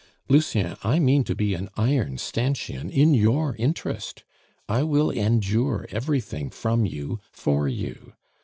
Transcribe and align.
Lucien, 0.29 0.75
I 0.83 0.97
mean 0.97 1.23
to 1.25 1.35
be 1.35 1.53
an 1.53 1.69
iron 1.77 2.17
stanchion 2.17 2.89
in 2.89 3.13
your 3.13 3.55
interest; 3.57 4.23
I 4.67 4.81
will 4.81 5.11
endure 5.11 5.85
everything 5.91 6.49
from 6.49 6.87
you, 6.87 7.19
for 7.31 7.67
you. 7.67 8.13